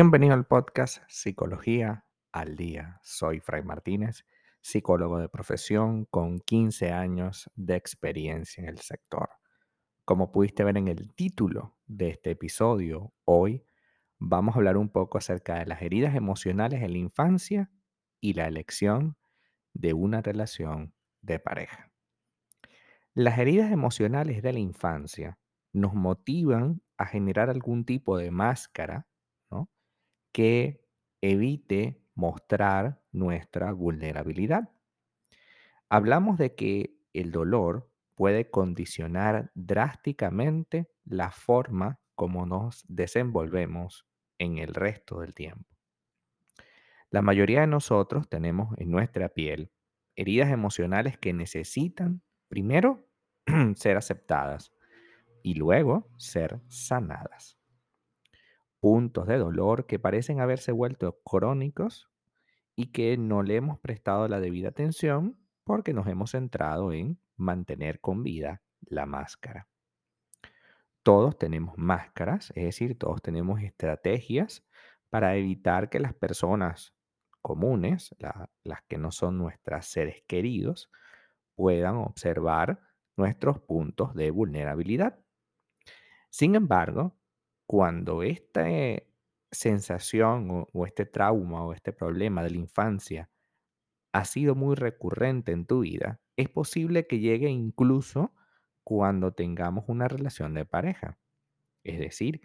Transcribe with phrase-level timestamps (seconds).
[0.00, 3.00] Bienvenido al podcast Psicología al Día.
[3.02, 4.24] Soy Fray Martínez,
[4.60, 9.28] psicólogo de profesión con 15 años de experiencia en el sector.
[10.04, 13.64] Como pudiste ver en el título de este episodio, hoy
[14.18, 17.68] vamos a hablar un poco acerca de las heridas emocionales en la infancia
[18.20, 19.16] y la elección
[19.74, 21.90] de una relación de pareja.
[23.14, 25.40] Las heridas emocionales de la infancia
[25.72, 29.07] nos motivan a generar algún tipo de máscara.
[30.38, 30.84] Que
[31.20, 34.70] evite mostrar nuestra vulnerabilidad.
[35.88, 44.06] Hablamos de que el dolor puede condicionar drásticamente la forma como nos desenvolvemos
[44.38, 45.76] en el resto del tiempo.
[47.10, 49.72] La mayoría de nosotros tenemos en nuestra piel
[50.14, 53.08] heridas emocionales que necesitan, primero,
[53.74, 54.72] ser aceptadas
[55.42, 57.57] y luego ser sanadas
[58.80, 62.10] puntos de dolor que parecen haberse vuelto crónicos
[62.76, 68.00] y que no le hemos prestado la debida atención porque nos hemos centrado en mantener
[68.00, 69.68] con vida la máscara.
[71.02, 74.66] Todos tenemos máscaras, es decir, todos tenemos estrategias
[75.10, 76.94] para evitar que las personas
[77.40, 78.14] comunes,
[78.62, 80.90] las que no son nuestros seres queridos,
[81.54, 82.80] puedan observar
[83.16, 85.18] nuestros puntos de vulnerabilidad.
[86.30, 87.16] Sin embargo,
[87.68, 88.66] cuando esta
[89.52, 93.30] sensación o, o este trauma o este problema de la infancia
[94.12, 98.32] ha sido muy recurrente en tu vida, es posible que llegue incluso
[98.84, 101.18] cuando tengamos una relación de pareja.
[101.84, 102.40] Es decir,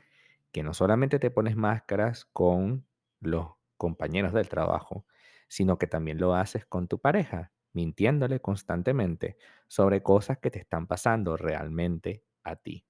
[0.51, 2.85] que no solamente te pones máscaras con
[3.21, 5.05] los compañeros del trabajo,
[5.47, 9.37] sino que también lo haces con tu pareja, mintiéndole constantemente
[9.69, 12.85] sobre cosas que te están pasando realmente a ti.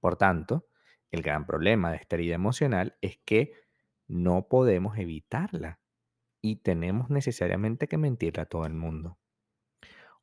[0.00, 0.68] Por tanto,
[1.12, 3.52] el gran problema de esta herida emocional es que
[4.08, 5.80] no podemos evitarla
[6.40, 9.18] y tenemos necesariamente que mentirle a todo el mundo.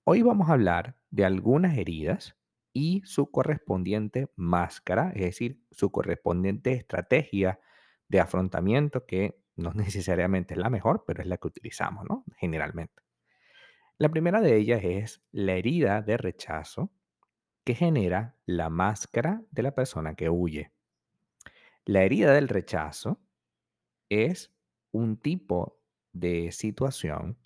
[0.03, 2.35] Hoy vamos a hablar de algunas heridas
[2.73, 7.59] y su correspondiente máscara, es decir, su correspondiente estrategia
[8.07, 12.25] de afrontamiento que no necesariamente es la mejor, pero es la que utilizamos, ¿no?
[12.37, 13.03] Generalmente.
[13.97, 16.91] La primera de ellas es la herida de rechazo
[17.63, 20.71] que genera la máscara de la persona que huye.
[21.89, 23.19] La herida del rechazo
[24.09, 24.53] es
[24.91, 25.81] un tipo
[26.13, 27.39] de situación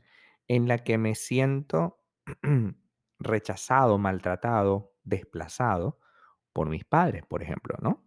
[0.49, 2.03] en la que me siento
[3.19, 5.97] rechazado, maltratado, desplazado
[6.51, 8.03] por mis padres, por ejemplo, ¿no?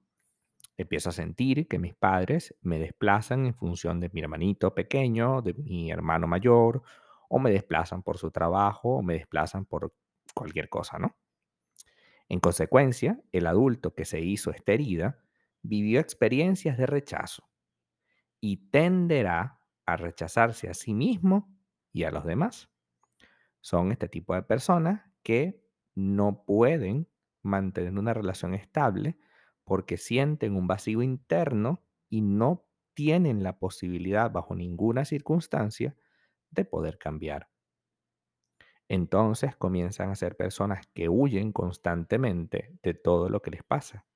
[0.77, 5.55] Empiezo a sentir que mis padres me desplazan en función de mi hermanito pequeño, de
[5.55, 6.83] mi hermano mayor,
[7.31, 9.95] o me desplazan por su trabajo, o me desplazan por
[10.35, 11.17] cualquier cosa, ¿no?
[12.29, 15.23] En consecuencia, el adulto que se hizo esta herida
[15.66, 17.49] vivió experiencias de rechazo
[18.41, 21.54] y tenderá a rechazarse a sí mismo
[21.93, 22.71] y a los demás.
[23.60, 27.09] Son este tipo de personas que no pueden
[27.43, 29.19] mantener una relación estable
[29.65, 35.97] porque sienten un vacío interno y no tienen la posibilidad bajo ninguna circunstancia
[36.50, 37.48] de poder cambiar.
[38.88, 44.06] Entonces comienzan a ser personas que huyen constantemente de todo lo que les pasa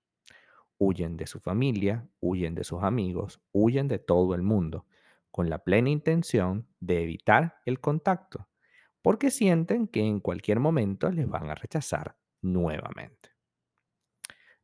[0.81, 4.87] huyen de su familia, huyen de sus amigos, huyen de todo el mundo,
[5.31, 8.49] con la plena intención de evitar el contacto,
[9.03, 13.29] porque sienten que en cualquier momento les van a rechazar nuevamente.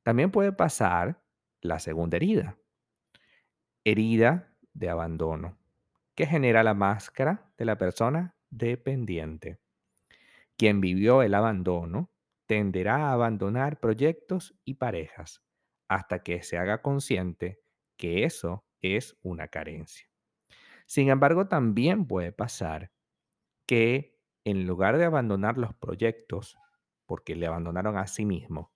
[0.02, 1.22] También puede pasar
[1.60, 2.58] la segunda herida,
[3.84, 5.58] herida de abandono,
[6.14, 9.58] que genera la máscara de la persona dependiente.
[10.56, 12.10] Quien vivió el abandono
[12.46, 15.45] tenderá a abandonar proyectos y parejas
[15.88, 17.60] hasta que se haga consciente
[17.96, 20.08] que eso es una carencia.
[20.86, 22.92] Sin embargo, también puede pasar
[23.66, 26.58] que en lugar de abandonar los proyectos,
[27.06, 28.72] porque le abandonaron a sí mismo,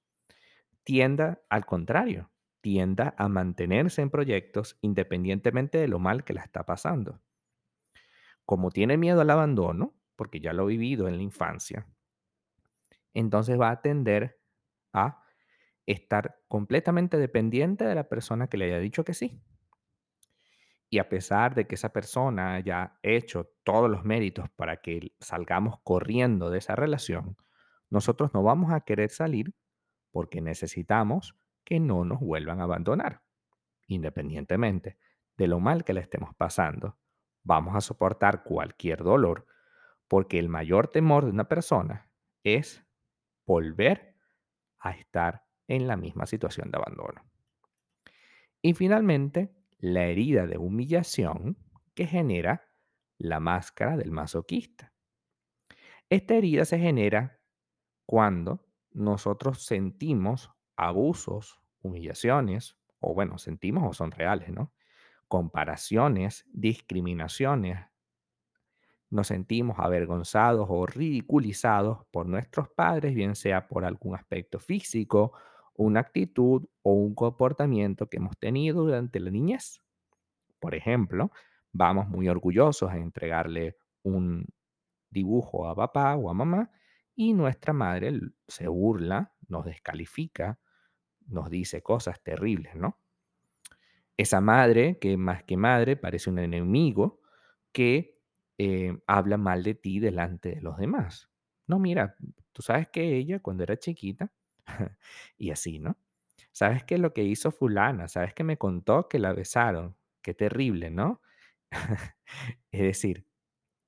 [0.84, 2.30] tienda al contrario,
[2.60, 7.20] tienda a mantenerse en proyectos independientemente de lo mal que la está pasando.
[8.44, 11.86] Como tiene miedo al abandono, porque ya lo ha vivido en la infancia,
[13.14, 14.40] entonces va a tender
[14.92, 15.22] a
[15.86, 19.42] estar completamente dependiente de la persona que le haya dicho que sí.
[20.88, 25.80] Y a pesar de que esa persona haya hecho todos los méritos para que salgamos
[25.84, 27.36] corriendo de esa relación,
[27.90, 29.54] nosotros no vamos a querer salir
[30.10, 33.22] porque necesitamos que no nos vuelvan a abandonar.
[33.86, 34.98] Independientemente
[35.36, 36.98] de lo mal que le estemos pasando,
[37.42, 39.46] vamos a soportar cualquier dolor
[40.08, 42.10] porque el mayor temor de una persona
[42.42, 42.84] es
[43.46, 44.16] volver
[44.80, 47.22] a estar en la misma situación de abandono.
[48.60, 51.56] Y finalmente, la herida de humillación
[51.94, 52.68] que genera
[53.18, 54.92] la máscara del masoquista.
[56.08, 57.38] Esta herida se genera
[58.04, 64.72] cuando nosotros sentimos abusos, humillaciones, o bueno, sentimos o son reales, ¿no?
[65.28, 67.78] Comparaciones, discriminaciones,
[69.08, 75.32] nos sentimos avergonzados o ridiculizados por nuestros padres, bien sea por algún aspecto físico,
[75.80, 79.80] una actitud o un comportamiento que hemos tenido durante la niñez.
[80.60, 81.32] Por ejemplo,
[81.72, 84.46] vamos muy orgullosos a entregarle un
[85.10, 86.70] dibujo a papá o a mamá
[87.16, 90.60] y nuestra madre se burla, nos descalifica,
[91.26, 92.98] nos dice cosas terribles, ¿no?
[94.16, 97.20] Esa madre, que más que madre parece un enemigo,
[97.72, 98.18] que
[98.58, 101.30] eh, habla mal de ti delante de los demás.
[101.66, 102.16] No, mira,
[102.52, 104.30] tú sabes que ella cuando era chiquita,
[105.38, 105.96] y así, ¿no?
[106.52, 108.08] ¿Sabes qué es lo que hizo fulana?
[108.08, 109.96] ¿Sabes que me contó que la besaron?
[110.22, 111.22] Qué terrible, ¿no?
[112.72, 113.26] Es decir,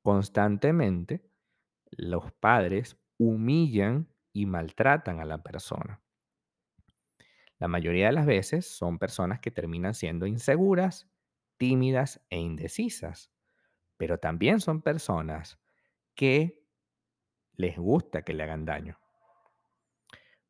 [0.02, 1.24] constantemente
[1.92, 6.02] los padres humillan y maltratan a la persona.
[7.58, 11.08] La mayoría de las veces son personas que terminan siendo inseguras,
[11.56, 13.30] tímidas e indecisas,
[13.98, 15.58] pero también son personas
[16.14, 16.62] que
[17.56, 18.98] les gusta que le hagan daño.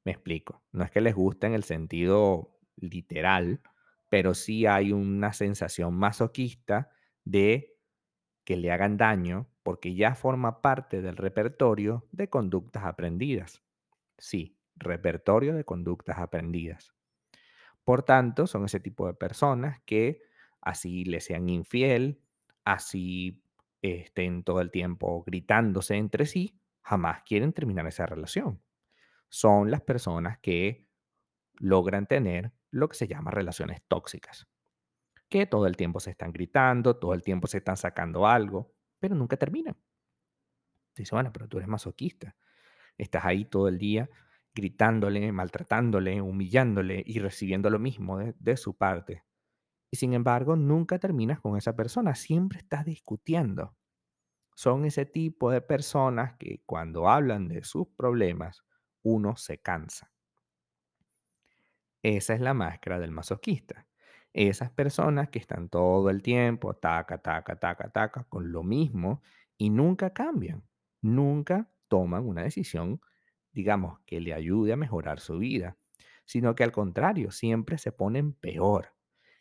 [0.05, 3.61] Me explico, no es que les guste en el sentido literal,
[4.09, 6.91] pero sí hay una sensación masoquista
[7.25, 7.77] de
[8.45, 13.63] que le hagan daño porque ya forma parte del repertorio de conductas aprendidas.
[14.19, 16.95] Sí, repertorio de conductas aprendidas.
[17.85, 20.23] Por tanto, son ese tipo de personas que
[20.61, 22.21] así le sean infiel,
[22.65, 23.43] así
[23.83, 28.61] estén todo el tiempo gritándose entre sí, jamás quieren terminar esa relación.
[29.35, 30.91] Son las personas que
[31.55, 34.47] logran tener lo que se llama relaciones tóxicas,
[35.31, 39.15] que todo el tiempo se están gritando, todo el tiempo se están sacando algo, pero
[39.15, 39.75] nunca terminan.
[40.95, 42.37] Dice, bueno, pero tú eres masoquista.
[42.99, 44.11] Estás ahí todo el día
[44.55, 49.25] gritándole, maltratándole, humillándole y recibiendo lo mismo de, de su parte.
[49.91, 53.79] Y sin embargo, nunca terminas con esa persona, siempre estás discutiendo.
[54.55, 58.63] Son ese tipo de personas que cuando hablan de sus problemas,
[59.03, 60.11] uno se cansa.
[62.03, 63.87] Esa es la máscara del masoquista.
[64.33, 69.23] Esas personas que están todo el tiempo, taca, taca, taca, taca, con lo mismo
[69.59, 70.65] y nunca cambian,
[71.03, 73.01] nunca toman una decisión,
[73.53, 75.77] digamos, que le ayude a mejorar su vida,
[76.25, 78.95] sino que al contrario, siempre se ponen peor.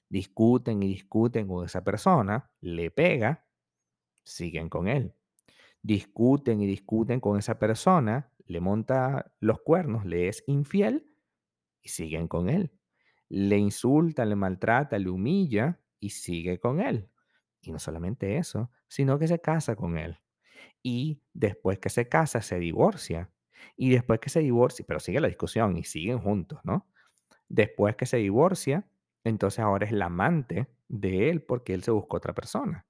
[0.09, 3.45] Discuten y discuten con esa persona, le pega,
[4.23, 5.15] siguen con él.
[5.83, 11.07] Discuten y discuten con esa persona, le monta los cuernos, le es infiel
[11.81, 12.71] y siguen con él.
[13.29, 17.09] Le insulta, le maltrata, le humilla y sigue con él.
[17.61, 20.19] Y no solamente eso, sino que se casa con él.
[20.83, 23.31] Y después que se casa, se divorcia.
[23.77, 26.87] Y después que se divorcia, pero sigue la discusión y siguen juntos, ¿no?
[27.49, 28.87] Después que se divorcia,
[29.23, 32.85] entonces ahora es la amante de él porque él se buscó otra persona.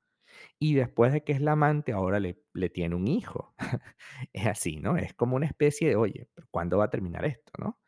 [0.60, 3.56] Y después de que es la amante, ahora le, le tiene un hijo.
[4.34, 4.98] es así, ¿no?
[4.98, 7.80] Es como una especie de, oye, ¿pero ¿cuándo va a terminar esto, no?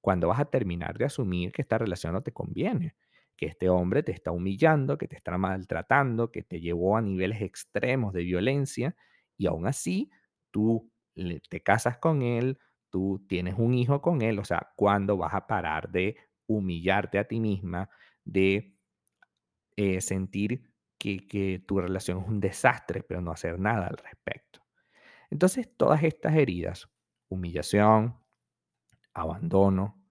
[0.00, 2.96] cuando vas a terminar de asumir que esta relación no te conviene,
[3.36, 7.40] que este hombre te está humillando, que te está maltratando, que te llevó a niveles
[7.42, 8.96] extremos de violencia
[9.36, 10.10] y aún así
[10.50, 10.90] tú
[11.48, 12.58] te casas con él,
[12.90, 17.24] tú tienes un hijo con él, o sea, ¿cuándo vas a parar de humillarte a
[17.28, 17.88] ti misma,
[18.24, 18.74] de
[19.76, 20.71] eh, sentir
[21.02, 24.60] que, tu relación es un desastre, pero no hacer nada al respecto?
[25.30, 26.88] Entonces, todas estas heridas,
[27.28, 28.18] humillación,
[29.12, 30.02] abandono,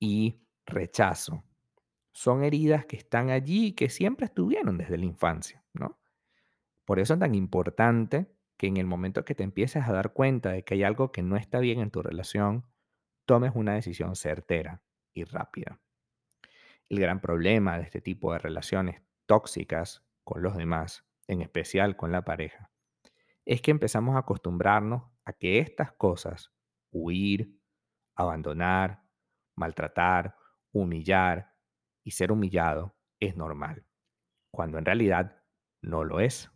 [0.00, 1.44] y rechazo.
[2.12, 6.00] Son heridas que están allí y que siempre estuvieron desde la infancia, ¿no?
[6.84, 10.50] Por eso es tan importante que en el momento que te empieces a dar cuenta
[10.50, 12.66] de que hay algo que no está bien en tu relación,
[13.26, 14.82] tomes una decisión certera
[15.14, 15.80] y rápida.
[16.88, 22.10] El gran problema de este tipo de relaciones tóxicas con los demás, en especial con
[22.10, 22.72] la pareja,
[23.44, 26.50] es que empezamos a acostumbrarnos a que estas cosas,
[26.90, 27.56] huir,
[28.16, 29.04] abandonar,
[29.54, 30.34] maltratar,
[30.72, 31.54] humillar
[32.02, 33.86] y ser humillado es normal,
[34.50, 35.40] cuando en realidad
[35.80, 36.50] no lo es.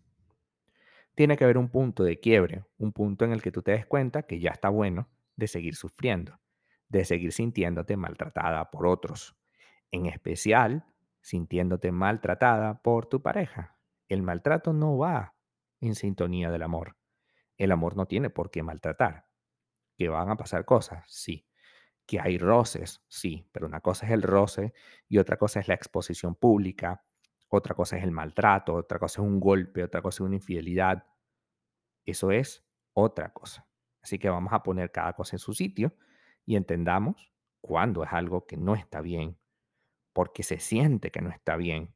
[1.14, 3.86] Tiene que haber un punto de quiebre, un punto en el que tú te des
[3.86, 6.40] cuenta que ya está bueno de seguir sufriendo,
[6.88, 9.36] de seguir sintiéndote maltratada por otros,
[9.92, 10.84] en especial
[11.24, 13.78] sintiéndote maltratada por tu pareja.
[14.08, 15.34] El maltrato no va
[15.80, 16.98] en sintonía del amor.
[17.56, 19.26] El amor no tiene por qué maltratar.
[19.96, 21.02] ¿Que van a pasar cosas?
[21.08, 21.48] Sí.
[22.04, 24.74] Que hay roces, sí, pero una cosa es el roce
[25.08, 27.02] y otra cosa es la exposición pública,
[27.48, 31.06] otra cosa es el maltrato, otra cosa es un golpe, otra cosa es una infidelidad.
[32.04, 33.66] Eso es otra cosa.
[34.02, 35.96] Así que vamos a poner cada cosa en su sitio
[36.44, 39.38] y entendamos cuándo es algo que no está bien,
[40.14, 41.94] porque se siente que no está bien.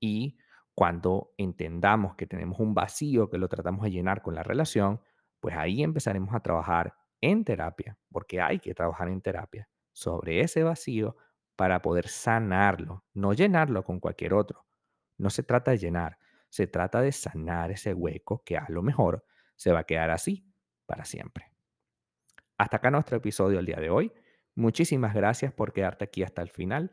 [0.00, 0.38] Y
[0.74, 5.02] cuando entendamos que tenemos un vacío que lo tratamos de llenar con la relación,
[5.40, 10.62] pues ahí empezaremos a trabajar en terapia, porque hay que trabajar en terapia sobre ese
[10.62, 11.16] vacío
[11.56, 14.64] para poder sanarlo, no llenarlo con cualquier otro.
[15.16, 19.26] No se trata de llenar, se trata de sanar ese hueco que a lo mejor
[19.56, 20.46] se va a quedar así
[20.86, 21.50] para siempre.
[22.56, 24.12] Hasta acá nuestro episodio del día de hoy.
[24.54, 26.92] Muchísimas gracias por quedarte aquí hasta el final.